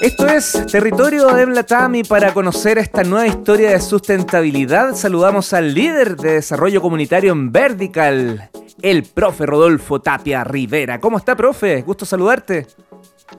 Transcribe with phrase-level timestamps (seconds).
[0.00, 6.16] Esto es Territorio de Latam para conocer esta nueva historia de sustentabilidad saludamos al líder
[6.16, 8.50] de desarrollo comunitario en Vertical,
[8.82, 11.00] el profe Rodolfo Tapia Rivera.
[11.00, 11.82] ¿Cómo está, profe?
[11.82, 12.66] Gusto saludarte.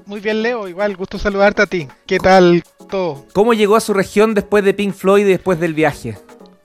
[0.06, 0.68] Muy bien, Leo.
[0.68, 1.88] Igual, gusto saludarte a ti.
[2.06, 3.26] ¿Qué tal todo?
[3.34, 6.18] ¿Cómo llegó a su región después de Pink Floyd y después del viaje?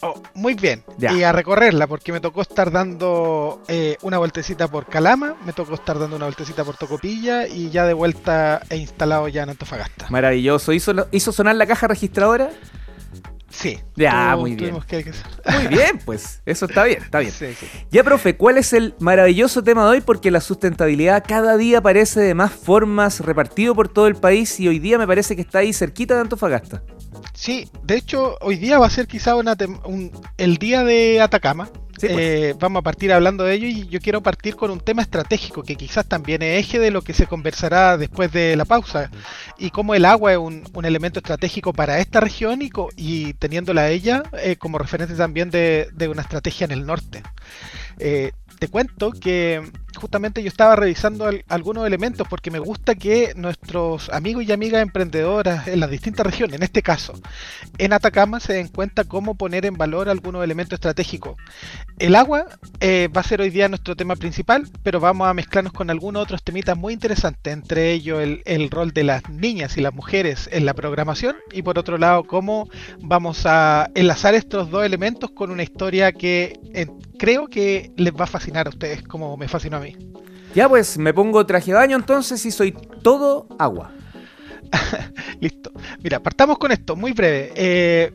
[0.06, 0.84] Oh, muy bien.
[1.00, 5.74] Y a recorrerla, porque me tocó estar dando eh, una vueltecita por Calama, me tocó
[5.74, 10.06] estar dando una vueltecita por Tocopilla y ya de vuelta he instalado ya en Antofagasta.
[10.08, 10.72] Maravilloso.
[10.72, 12.50] ¿Hizo, hizo sonar la caja registradora?
[13.50, 13.80] Sí.
[13.96, 14.74] Ya, muy bien.
[14.74, 16.42] Muy bien, pues.
[16.44, 17.32] Eso está bien, está bien.
[17.90, 20.00] Ya, profe, ¿cuál es el maravilloso tema de hoy?
[20.02, 24.68] Porque la sustentabilidad cada día aparece de más formas, repartido por todo el país y
[24.68, 26.82] hoy día me parece que está ahí cerquita de Antofagasta.
[27.34, 29.56] Sí, de hecho, hoy día va a ser quizá una
[30.36, 31.68] el día de Atacama.
[31.98, 32.12] Pues.
[32.12, 35.62] Eh, vamos a partir hablando de ello y yo quiero partir con un tema estratégico
[35.62, 39.10] que quizás también es eje de lo que se conversará después de la pausa
[39.56, 44.24] y cómo el agua es un, elemento estratégico para esta región y, y teniéndola ella
[44.42, 47.22] eh, como referente también de, una estrategia en el norte.
[47.98, 49.62] Eh, te cuento que
[49.96, 55.68] justamente yo estaba revisando algunos elementos porque me gusta que nuestros amigos y amigas emprendedoras
[55.68, 57.14] en las distintas regiones, en este caso
[57.78, 61.36] en Atacama, se den cuenta cómo poner en valor algunos elementos estratégicos.
[61.98, 62.46] El agua
[62.80, 66.22] eh, va a ser hoy día nuestro tema principal, pero vamos a mezclarnos con algunos
[66.22, 70.66] otros temitas muy interesantes, entre ellos el, rol de las niñas y las mujeres en
[70.66, 72.68] la programación y por otro lado cómo
[73.00, 76.58] vamos a enlazar estos dos elementos con una historia que
[77.18, 79.85] creo que les va a fascinar a ustedes como me fascinó a mí.
[80.54, 83.92] Ya pues, me pongo traje de baño entonces y soy todo agua.
[85.40, 85.70] Listo.
[86.02, 87.52] Mira, partamos con esto, muy breve.
[87.54, 88.12] Eh,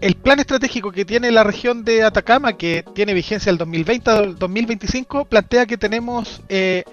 [0.00, 4.38] el plan estratégico que tiene la región de Atacama, que tiene vigencia el 2020 al
[4.38, 6.84] 2025, plantea que tenemos eh,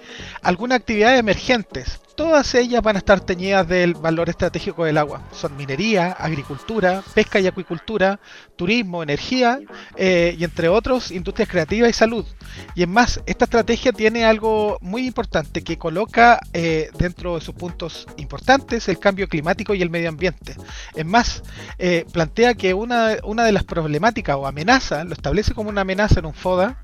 [0.42, 5.22] algunas actividades emergentes todas ellas van a estar teñidas del valor estratégico del agua.
[5.32, 8.20] Son minería, agricultura, pesca y acuicultura,
[8.56, 9.60] turismo, energía
[9.96, 12.26] eh, y entre otros industrias creativas y salud.
[12.74, 17.54] Y es más, esta estrategia tiene algo muy importante que coloca eh, dentro de sus
[17.54, 20.56] puntos importantes el cambio climático y el medio ambiente.
[20.94, 21.42] Es más,
[21.78, 26.20] eh, plantea que una, una de las problemáticas o amenazas, lo establece como una amenaza
[26.20, 26.82] en un FODA,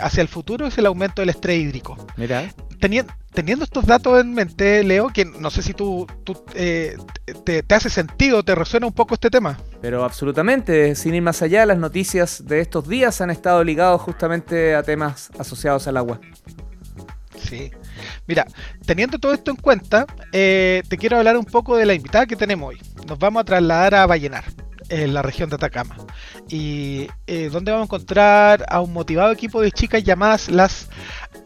[0.00, 1.96] hacia el futuro es el aumento del estrés hídrico.
[2.16, 2.50] Mira
[2.80, 6.06] teniendo estos datos en mente, Leo, que no sé si tú,
[6.54, 6.96] eh,
[7.44, 9.58] te, hace sentido, te resuena un poco este tema.
[9.80, 14.74] Pero absolutamente, sin ir más allá, las noticias de estos días han estado ligados justamente
[14.74, 16.20] a temas asociados al agua.
[17.38, 17.70] Sí.
[18.26, 18.46] Mira,
[18.86, 22.36] teniendo todo esto en cuenta, eh, te quiero hablar un poco de la invitada que
[22.36, 22.80] tenemos hoy.
[23.06, 24.44] Nos vamos a trasladar a Vallenar,
[24.90, 25.96] en la región de Atacama.
[26.48, 30.88] Y eh, donde vamos a encontrar a un motivado equipo de chicas llamadas las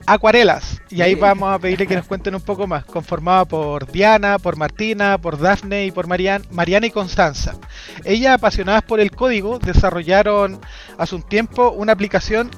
[0.06, 0.82] Acuarelas.
[0.90, 2.84] Y ahí vamos a pedirle que nos cuenten un poco más.
[2.84, 7.54] Conformada por Diana, por Martina, por Daphne y por Mariana, Mariana y Constanza.
[8.04, 10.60] Ellas, apasionadas por el código, desarrollaron
[10.98, 12.50] hace un tiempo una aplicación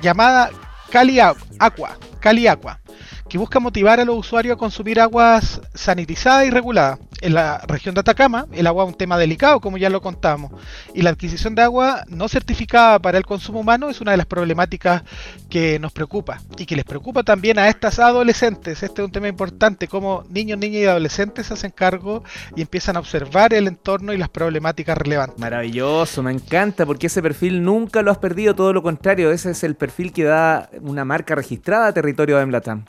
[0.00, 0.50] llamada
[0.90, 1.98] Cali Aqua.
[2.20, 2.80] Cali Aqua
[3.28, 6.98] que busca motivar a los usuarios a consumir aguas sanitizadas y reguladas.
[7.20, 10.52] En la región de Atacama, el agua es un tema delicado, como ya lo contamos,
[10.94, 14.26] y la adquisición de agua no certificada para el consumo humano es una de las
[14.26, 15.02] problemáticas
[15.48, 18.82] que nos preocupa y que les preocupa también a estas adolescentes.
[18.82, 22.22] Este es un tema importante, como niños, niñas y adolescentes se hacen cargo
[22.56, 25.38] y empiezan a observar el entorno y las problemáticas relevantes.
[25.38, 29.64] Maravilloso, me encanta porque ese perfil nunca lo has perdido, todo lo contrario, ese es
[29.64, 32.84] el perfil que da una marca registrada a territorio de Emblatam.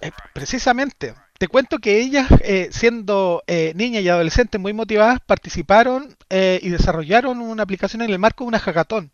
[0.00, 6.16] Eh, precisamente, te cuento que ellas, eh, siendo eh, niñas y adolescentes muy motivadas, participaron
[6.30, 9.12] y desarrollaron una aplicación en el marco de una hackathon.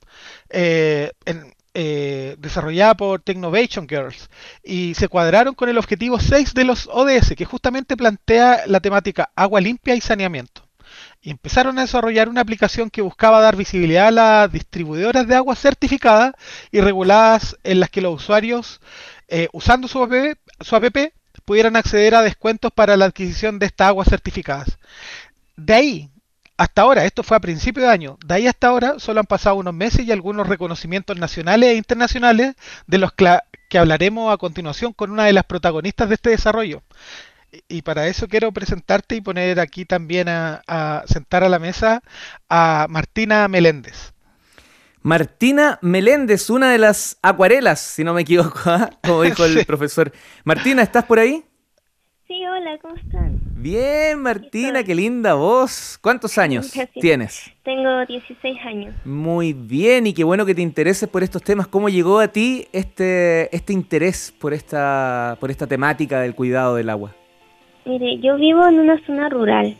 [2.39, 4.31] desarrollada por Technovation Girls
[4.65, 9.31] y se cuadraron con el objetivo 6 de los ODS que justamente plantea la temática
[9.37, 10.67] agua limpia y saneamiento
[11.21, 15.55] y empezaron a desarrollar una aplicación que buscaba dar visibilidad a las distribuidoras de agua
[15.55, 16.33] certificadas
[16.73, 18.81] y reguladas en las que los usuarios
[19.53, 20.13] usando su app,
[20.61, 20.97] su app
[21.45, 24.79] pudieran acceder a descuentos para la adquisición de estas aguas certificadas.
[25.57, 26.11] De ahí
[26.61, 29.57] hasta ahora, esto fue a principio de año, de ahí hasta ahora solo han pasado
[29.57, 32.55] unos meses y algunos reconocimientos nacionales e internacionales
[32.87, 36.83] de los que hablaremos a continuación con una de las protagonistas de este desarrollo.
[37.67, 42.03] Y para eso quiero presentarte y poner aquí también a, a sentar a la mesa
[42.51, 44.13] a Martina Meléndez.
[45.03, 48.91] Martina Meléndez, una de las acuarelas, si no me equivoco, ¿ah?
[49.03, 50.13] como dijo el profesor.
[50.45, 51.43] Martina, ¿estás por ahí?
[52.27, 53.41] Sí, hola, ¿cómo están?
[53.57, 55.99] Bien, Martina, qué linda voz.
[56.01, 57.51] ¿Cuántos años tienes?
[57.65, 58.95] Tengo 16 años.
[59.05, 61.67] Muy bien, y qué bueno que te intereses por estos temas.
[61.67, 66.91] ¿Cómo llegó a ti este, este interés por esta, por esta temática del cuidado del
[66.91, 67.15] agua?
[67.87, 69.77] Mire, yo vivo en una zona rural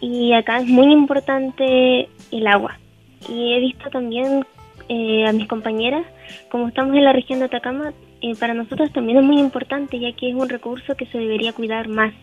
[0.00, 2.78] y acá es muy importante el agua.
[3.28, 4.44] Y he visto también
[4.88, 6.06] eh, a mis compañeras,
[6.48, 7.92] como estamos en la región de Atacama,
[8.22, 11.52] eh, para nosotros también es muy importante, ya que es un recurso que se debería
[11.52, 12.14] cuidar más.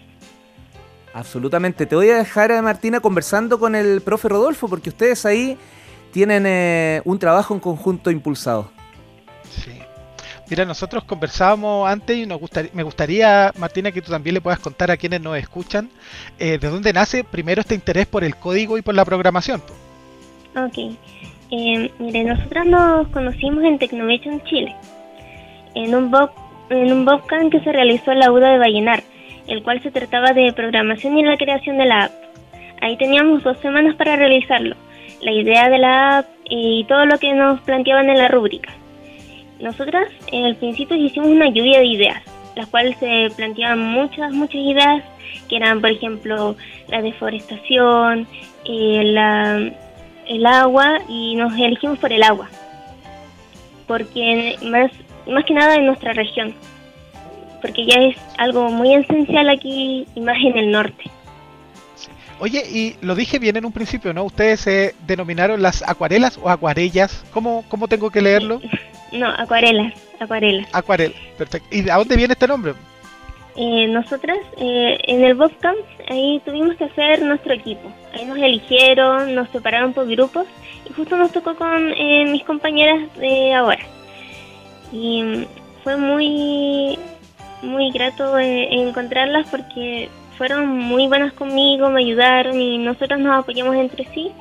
[1.13, 1.85] Absolutamente.
[1.85, 5.57] Te voy a dejar, a Martina, conversando con el profe Rodolfo, porque ustedes ahí
[6.11, 8.71] tienen eh, un trabajo en conjunto impulsado.
[9.49, 9.73] Sí.
[10.49, 14.59] Mira, nosotros conversábamos antes y nos gustaría, me gustaría, Martina, que tú también le puedas
[14.59, 15.89] contar a quienes nos escuchan
[16.37, 19.61] de dónde nace primero este interés por el código y por la programación.
[20.55, 20.77] Ok.
[21.51, 24.75] Eh, mire, nosotros nos conocimos en Technovation Chile,
[25.75, 26.31] en un, bob,
[26.69, 29.03] en un Bobcamp que se realizó en la UDA de Vallenar,
[29.47, 32.11] el cual se trataba de programación y la creación de la app.
[32.81, 34.75] Ahí teníamos dos semanas para realizarlo,
[35.21, 38.71] la idea de la app y todo lo que nos planteaban en la rúbrica.
[39.59, 42.23] Nosotras en el principio hicimos una lluvia de ideas,
[42.55, 45.03] las cuales se planteaban muchas, muchas ideas,
[45.49, 46.55] que eran, por ejemplo,
[46.89, 48.27] la deforestación,
[48.65, 49.71] eh, la
[50.27, 52.49] el agua y nos elegimos por el agua,
[53.87, 54.91] porque más,
[55.27, 56.53] más que nada en nuestra región,
[57.61, 61.03] porque ya es algo muy esencial aquí y más en el norte.
[62.39, 64.23] Oye, y lo dije bien en un principio, ¿no?
[64.25, 67.23] Ustedes se denominaron las acuarelas o acuarellas.
[67.31, 68.61] ¿Cómo, cómo tengo que leerlo?
[69.13, 70.67] No, acuarelas, acuarelas.
[70.73, 71.67] Acuarela, perfecto.
[71.69, 72.73] ¿Y de dónde viene este nombre?
[73.55, 75.77] Eh, nosotras eh, en el Bobcamp
[76.09, 77.91] ahí tuvimos que hacer nuestro equipo.
[78.13, 80.47] Ahí nos eligieron, nos separaron por grupos
[80.89, 83.85] y justo nos tocó con eh, mis compañeras de ahora.
[84.91, 85.45] Y mm,
[85.83, 86.97] fue muy,
[87.61, 94.05] muy grato encontrarlas porque fueron muy buenas conmigo, me ayudaron y nosotros nos apoyamos entre
[94.13, 94.31] sí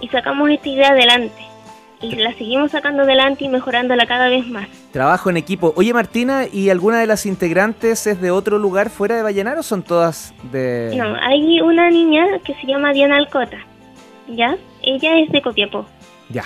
[0.00, 1.55] y sacamos esta idea adelante
[2.00, 4.68] y la seguimos sacando adelante y mejorándola cada vez más.
[4.92, 5.72] Trabajo en equipo.
[5.76, 9.62] Oye Martina, ¿y alguna de las integrantes es de otro lugar fuera de Vallenar o
[9.62, 10.92] son todas de...?
[10.96, 13.58] No, hay una niña que se llama Diana Alcota,
[14.28, 14.56] ¿ya?
[14.82, 15.86] Ella es de Copiapó.
[16.28, 16.44] Ya,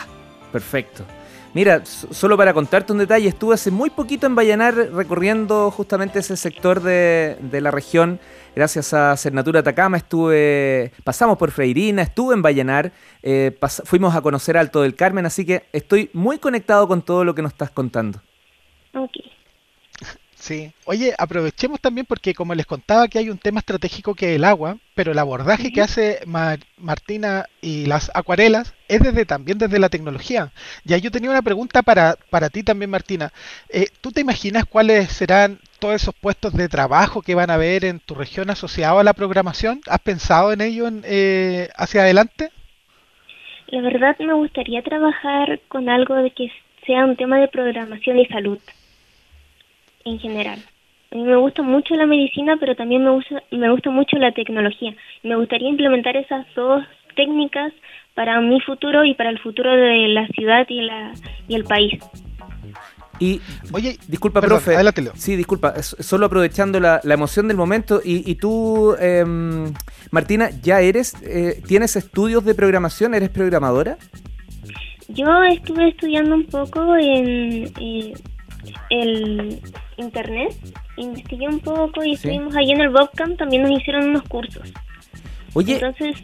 [0.53, 1.05] perfecto.
[1.53, 6.37] Mira, solo para contarte un detalle, estuve hace muy poquito en Vallenar recorriendo justamente ese
[6.37, 8.21] sector de, la región
[8.55, 12.93] gracias a Cernatura Atacama estuve, pasamos por Freirina, estuve en Vallenar,
[13.23, 17.35] eh, fuimos a conocer Alto del Carmen, así que estoy muy conectado con todo lo
[17.35, 18.21] que nos estás contando.
[20.41, 20.73] Sí.
[20.87, 24.45] Oye, aprovechemos también porque como les contaba que hay un tema estratégico que es el
[24.45, 26.21] agua, pero el abordaje que hace
[26.79, 30.51] Martina y las acuarelas es desde también desde la tecnología.
[30.85, 33.31] Ya yo tenía una pregunta para, para ti también, Martina.
[33.69, 37.85] Eh, ¿Tú te imaginas cuáles serán todos esos puestos de trabajo que van a haber
[37.85, 39.83] en tu región asociados a la programación?
[39.89, 42.49] ¿Has pensado en ello eh, hacia adelante?
[43.67, 46.51] La verdad me gustaría trabajar con algo de que
[46.87, 48.59] sea un tema de programación y salud
[50.11, 50.59] en general.
[51.13, 54.33] A mí me gusta mucho la medicina, pero también me gusta, me gusta mucho la
[54.33, 54.95] tecnología.
[55.23, 56.85] Me gustaría implementar esas dos
[57.17, 57.73] técnicas
[58.15, 61.13] para mi futuro y para el futuro de la ciudad y, la,
[61.49, 62.01] y el país.
[63.19, 63.41] Y,
[63.73, 64.77] oye, disculpa, profe.
[65.15, 68.01] Sí, disculpa, solo aprovechando la, emoción del momento.
[68.03, 69.75] Y, tú, em,
[70.11, 73.15] Martina, ¿ya eres, eh, tienes estudios de programación?
[73.15, 73.99] ¿Eres programadora?
[75.09, 78.15] Yo estuve estudiando un poco en eh,
[78.89, 79.61] el
[80.01, 80.57] internet,
[80.97, 84.73] investigué un poco y estuvimos ahí en el Bobcamp, también nos hicieron unos cursos.
[85.55, 86.17] Oye, entonces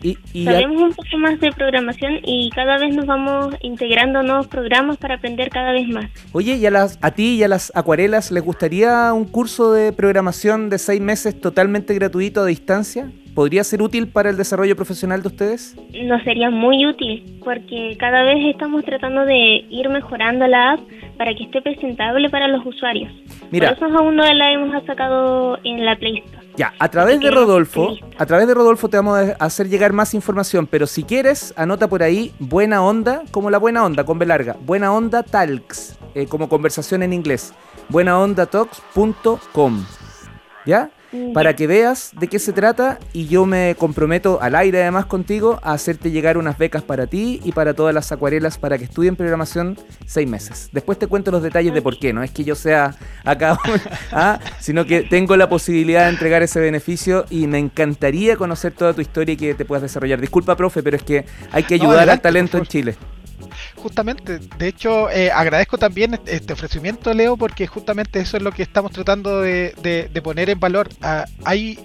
[0.44, 5.16] sabemos un poco más de programación y cada vez nos vamos integrando nuevos programas para
[5.16, 6.06] aprender cada vez más.
[6.32, 9.92] Oye, ¿y a, las, a ti y a las acuarelas les gustaría un curso de
[9.92, 13.10] programación de seis meses totalmente gratuito a distancia?
[13.34, 15.76] ¿Podría ser útil para el desarrollo profesional de ustedes?
[16.04, 20.80] Nos sería muy útil porque cada vez estamos tratando de ir mejorando la app
[21.18, 23.12] para que esté presentable para los usuarios.
[23.50, 26.46] Mira, Por eso aún no la hemos sacado en la Play Store.
[26.56, 30.14] Ya, a través de Rodolfo, a través de Rodolfo te vamos a hacer llegar más
[30.14, 34.24] información, pero si quieres, anota por ahí Buena Onda, como la Buena Onda, con B
[34.24, 34.56] larga.
[34.60, 37.52] Buena Onda Talks, eh, como conversación en inglés.
[37.90, 39.84] Buenaondatalks.com.
[40.64, 40.90] ¿Ya?
[41.34, 45.58] Para que veas de qué se trata y yo me comprometo al aire además contigo
[45.62, 49.16] a hacerte llegar unas becas para ti y para todas las acuarelas para que estudien
[49.16, 50.68] programación seis meses.
[50.72, 52.94] Después te cuento los detalles de por qué, no es que yo sea
[53.24, 53.58] acá,
[54.12, 54.38] ¿ah?
[54.60, 59.00] sino que tengo la posibilidad de entregar ese beneficio y me encantaría conocer toda tu
[59.00, 60.20] historia y que te puedas desarrollar.
[60.20, 62.96] Disculpa, profe, pero es que hay que ayudar al talento en Chile.
[63.76, 68.62] Justamente, de hecho, eh, agradezco también este ofrecimiento, Leo, porque justamente eso es lo que
[68.62, 70.88] estamos tratando de, poner en valor.
[71.02, 71.78] Ah, hay,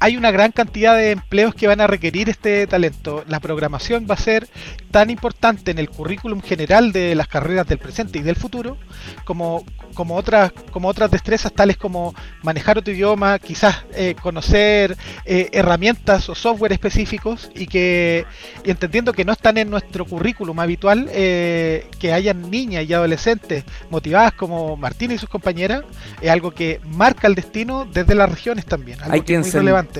[0.00, 3.24] hay una gran cantidad de empleos que van a requerir este talento.
[3.28, 4.48] La programación va a ser
[4.90, 8.76] tan importante en el currículum general de las carreras del presente y del futuro
[9.24, 9.64] como,
[9.94, 16.28] como, otras, como otras destrezas tales como manejar otro idioma, quizás eh, conocer eh, herramientas
[16.28, 18.24] o software específicos y que
[18.64, 24.32] entendiendo que no están en nuestro currículum habitual, eh, que hayan niñas y adolescentes motivadas
[24.32, 25.84] como Martina y sus compañeras,
[26.20, 28.98] es algo que marca el destino desde las regiones también.
[29.02, 29.40] hay, que,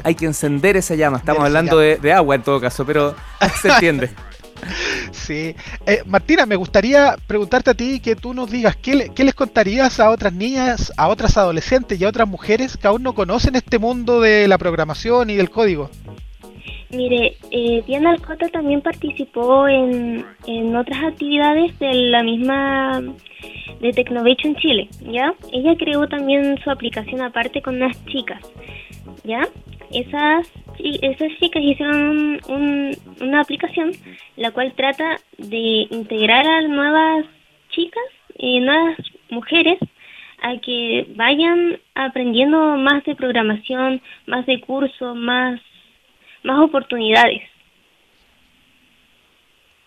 [0.05, 1.19] hay que encender esa llama.
[1.19, 3.15] Estamos hablando De, de agua en todo caso, pero
[3.61, 4.11] se entiende.
[5.13, 5.55] Sí.
[5.87, 10.11] Eh, Martina, me gustaría preguntarte a ti que tú nos digas, ¿qué, les contarías a
[10.11, 14.21] otras niñas, a otras adolescentes y a otras mujeres que aún no conocen este mundo
[14.21, 15.91] de la programación y del código?
[16.93, 23.03] Mire, eh, Diana Alcota también participó en, en otras actividades de la misma
[23.81, 25.35] de Technovation Chile, ¿ya?
[25.53, 28.41] Ella creó también su aplicación aparte con unas chicas,
[29.25, 29.49] ¿ya?
[29.91, 30.47] Esas
[30.79, 32.41] esas chicas hicieron
[33.21, 33.93] una aplicación
[34.37, 37.27] la cual trata de integrar a nuevas
[37.71, 38.03] chicas
[38.37, 38.97] y nuevas
[39.31, 39.79] mujeres
[40.43, 45.61] a que vayan aprendiendo más de programación, más de cursos, más,
[46.45, 47.43] más oportunidades.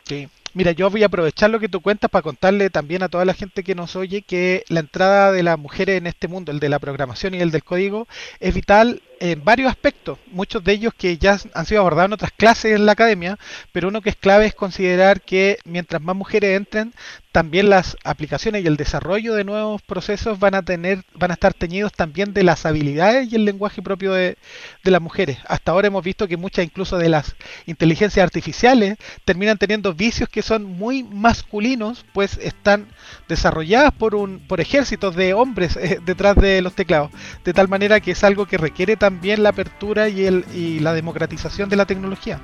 [0.03, 0.27] Sí.
[0.55, 3.33] Mira, yo voy a aprovechar lo que tú cuentas para contarle también a toda la
[3.33, 6.69] gente que nos oye que la entrada de las mujeres en este mundo, el de
[6.69, 8.07] la programación y el del código,
[8.39, 12.31] es vital en varios aspectos, muchos de ellos que ya han sido abordados en otras
[12.31, 13.37] clases en la academia,
[13.71, 16.93] pero uno que es clave es considerar que mientras más mujeres entren,
[17.31, 21.53] también las aplicaciones y el desarrollo de nuevos procesos van a tener, van a estar
[21.53, 24.37] teñidos también de las habilidades y el lenguaje propio de,
[24.83, 25.37] de las mujeres.
[25.47, 27.35] Hasta ahora hemos visto que muchas incluso de las
[27.65, 32.87] inteligencias artificiales terminan teniendo vicios que son muy masculinos, pues están
[33.27, 37.11] desarrolladas por un, por ejércitos de hombres eh, detrás de los teclados,
[37.43, 40.93] de tal manera que es algo que requiere también la apertura y, el, y la
[40.93, 42.39] democratización de la tecnología.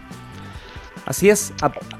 [1.05, 1.53] Así es,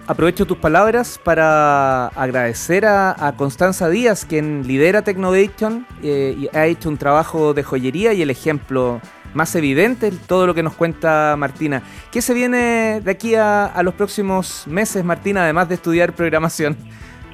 [0.07, 6.89] aprovecho tus palabras para agradecer a, Constanza Díaz, quien lidera Technovation eh, y ha hecho
[6.89, 9.01] un trabajo de joyería y el ejemplo
[9.33, 11.83] más evidente todo lo que nos cuenta Martina.
[12.11, 16.77] ¿Qué se viene de aquí a, los próximos meses, Martina, además de estudiar programación?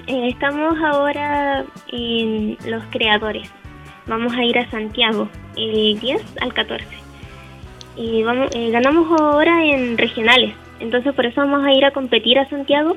[0.07, 3.49] Eh, estamos ahora en los creadores.
[4.05, 5.27] Vamos a ir a Santiago
[5.57, 6.85] el 10 al 14
[7.97, 10.53] y vamos, eh, ganamos ahora en regionales.
[10.79, 12.95] Entonces por eso vamos a ir a competir a Santiago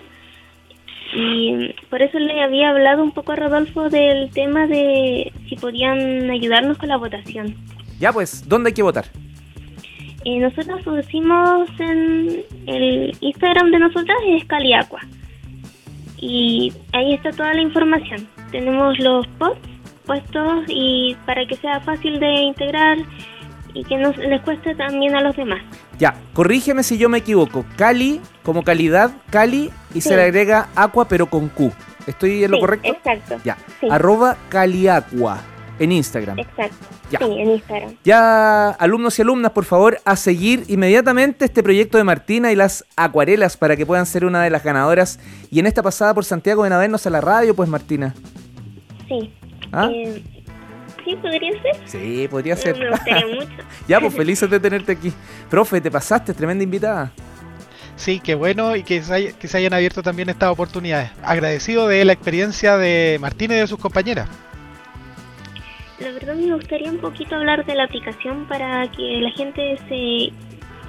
[1.13, 6.31] y por eso le había hablado un poco a Rodolfo del tema de si podían
[6.31, 7.57] ayudarnos con la votación.
[8.01, 9.05] Ya pues, ¿dónde hay que votar?
[10.25, 15.01] Eh, nosotros pusimos en el Instagram de nosotras es Caliacua
[16.17, 18.27] y ahí está toda la información.
[18.51, 19.69] Tenemos los posts
[20.07, 22.99] puestos y para que sea fácil de integrar
[23.75, 25.61] y que nos les cueste también a los demás.
[25.99, 27.67] Ya, corrígeme si yo me equivoco.
[27.77, 31.71] Cali, como calidad, Cali, y se le agrega agua pero con Q.
[32.07, 32.89] ¿Estoy en lo correcto?
[32.89, 33.37] Exacto.
[33.45, 33.59] Ya.
[33.91, 35.43] Arroba Caliacua
[35.81, 36.39] en Instagram.
[36.39, 36.77] Exacto.
[37.11, 37.19] Ya.
[37.19, 37.97] Sí, en Instagram.
[38.05, 42.85] Ya, alumnos y alumnas, por favor, a seguir inmediatamente este proyecto de Martina y las
[42.97, 45.19] acuarelas para que puedan ser una de las ganadoras.
[45.51, 48.15] Y en esta pasada por Santiago, ven a vernos a la radio, pues, Martina.
[49.09, 49.33] Sí.
[49.73, 49.89] ¿Ah?
[49.93, 50.23] Eh,
[51.03, 51.89] Sí, podría ser.
[51.89, 52.79] Sí, podría ser.
[52.79, 53.63] Me gustaría mucho.
[53.89, 55.13] ya, pues felices de tenerte aquí.
[55.49, 57.11] Profe, te pasaste, tremenda invitada.
[57.97, 61.11] Sí, qué bueno y que se, que se hayan abierto también estas oportunidades.
[61.23, 64.29] Agradecido de la experiencia de Martina y de sus compañeras.
[66.01, 70.33] La verdad me gustaría un poquito hablar de la aplicación para que la gente se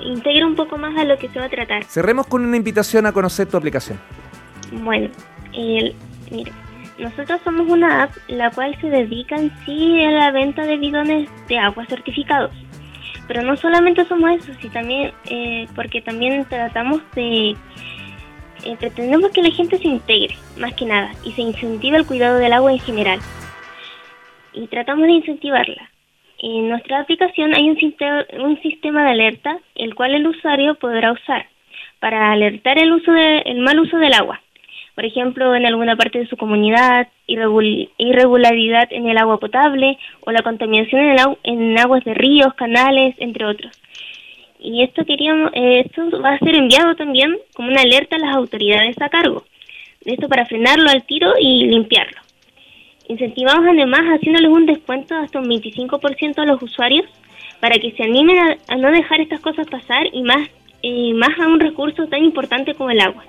[0.04, 1.84] integre un poco más a lo que se va a tratar.
[1.84, 4.00] Cerremos con una invitación a conocer tu aplicación.
[4.72, 5.10] Bueno,
[5.54, 5.94] el,
[6.32, 6.54] mire,
[6.98, 11.30] nosotros somos una app la cual se dedica en sí a la venta de bidones
[11.50, 12.52] de agua certificados.
[13.28, 17.56] Pero no solamente somos eso, sí, también, eh, porque también tratamos de...
[18.64, 22.38] Eh, pretendemos que la gente se integre, más que nada, y se incentive el cuidado
[22.38, 23.20] del agua en general.
[24.54, 25.90] Y tratamos de incentivarla.
[26.40, 27.78] En nuestra aplicación hay un,
[28.42, 31.48] un sistema de alerta, el cual el usuario podrá usar
[32.00, 34.42] para alertar el, uso de, el mal uso del agua
[34.96, 40.42] por ejemplo, en alguna parte de su comunidad, irregularidad en el agua potable o la
[40.42, 43.72] contaminación en, en aguas de ríos, canales, entre otros.
[44.60, 49.02] Y esto queríamos, esto va a ser enviado también como una alerta a las autoridades
[49.02, 49.46] a cargo.
[50.06, 52.21] Esto para frenarlo al tiro y limpiarlo.
[53.12, 57.06] Incentivamos además haciéndoles un descuento hasta un 25% a los usuarios
[57.60, 58.38] para que se animen
[58.70, 60.48] a, no dejar estas cosas pasar y más,
[60.82, 63.26] eh, más a un recurso tan importante como el agua.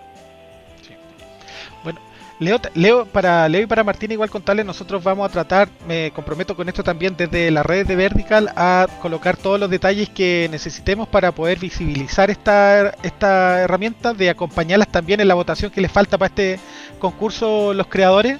[2.38, 6.54] Leo, Leo, para Leo y para Martín, igual contarles, nosotros vamos a tratar, me comprometo
[6.56, 11.08] con esto también desde la red de Vertical, a colocar todos los detalles que necesitemos
[11.08, 16.18] para poder visibilizar esta, esta herramienta, de acompañarlas también en la votación que les falta
[16.18, 16.60] para este
[17.00, 18.38] concurso los creadores.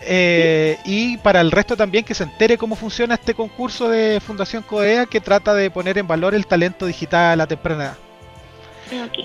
[0.00, 4.62] Eh, y para el resto también que se entere cómo funciona este concurso de Fundación
[4.62, 7.96] CODEA que trata de poner en valor el talento digital a temprana edad.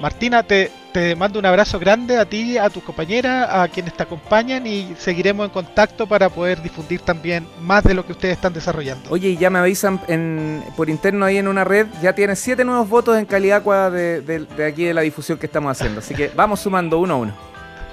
[0.02, 4.04] Martina, te, te, mando un abrazo grande a ti, a tus compañeras, a quienes te
[4.04, 8.54] acompañan y seguiremos en contacto para poder difundir también más de lo que ustedes están
[8.54, 9.10] desarrollando.
[9.10, 12.64] Oye, y ya me avisan en, por interno ahí en una red, ya tienes siete
[12.64, 13.62] nuevos votos en calidad
[13.92, 16.00] de, de, aquí de la difusión que estamos haciendo.
[16.00, 17.50] Así que vamos sumando uno a uno.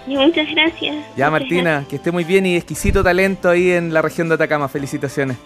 [0.07, 0.97] Muchas gracias.
[1.17, 4.69] Ya, Martina, que esté muy bien y exquisito talento ahí en la región de Atacama.
[4.69, 5.37] Felicitaciones.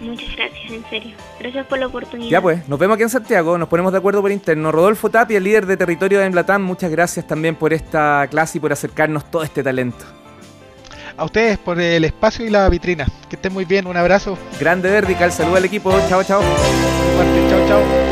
[0.00, 1.14] Muchas gracias, en serio.
[1.38, 2.30] Gracias por la oportunidad.
[2.30, 4.72] Ya pues, nos vemos aquí en Santiago, nos ponemos de acuerdo por interno.
[4.72, 8.72] Rodolfo Tapia, líder de territorio de Emblatán, muchas gracias también por esta clase y por
[8.72, 10.04] acercarnos todo este talento.
[11.16, 13.06] A ustedes por el espacio y la vitrina.
[13.28, 14.38] Que estén muy bien, un abrazo.
[14.58, 16.42] Grande Vertical, saluda al equipo, chao, chao.
[16.42, 18.11] chao, chao.